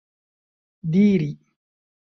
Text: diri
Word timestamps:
diri 0.91 1.31